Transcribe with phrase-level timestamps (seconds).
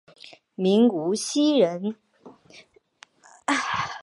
[0.55, 1.95] 明无锡人。